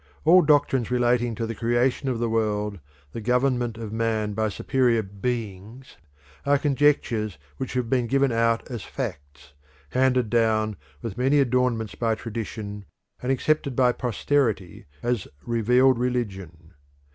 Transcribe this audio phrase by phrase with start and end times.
[0.25, 2.79] All doctrines relating to the creation of the world,
[3.11, 7.73] the government of man by superior being, and his destiny after death, are conjectures which
[7.73, 9.53] have been given out as facts,
[9.91, 12.85] handed down with many adornments by tradition,
[13.21, 16.73] and accepted by posterity as "revealed religion."